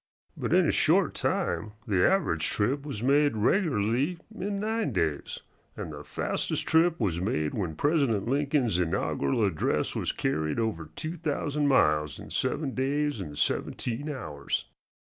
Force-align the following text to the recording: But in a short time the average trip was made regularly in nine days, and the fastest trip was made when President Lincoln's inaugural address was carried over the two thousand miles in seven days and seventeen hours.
But 0.35 0.51
in 0.51 0.67
a 0.67 0.71
short 0.71 1.13
time 1.13 1.73
the 1.85 2.03
average 2.03 2.47
trip 2.49 2.87
was 2.87 3.03
made 3.03 3.37
regularly 3.37 4.17
in 4.33 4.59
nine 4.59 4.93
days, 4.93 5.41
and 5.77 5.93
the 5.93 6.03
fastest 6.03 6.67
trip 6.67 6.99
was 6.99 7.21
made 7.21 7.53
when 7.53 7.75
President 7.75 8.27
Lincoln's 8.27 8.79
inaugural 8.79 9.45
address 9.45 9.95
was 9.95 10.11
carried 10.11 10.57
over 10.57 10.85
the 10.85 10.89
two 10.95 11.17
thousand 11.17 11.67
miles 11.67 12.17
in 12.19 12.31
seven 12.31 12.73
days 12.73 13.21
and 13.21 13.37
seventeen 13.37 14.09
hours. 14.09 14.65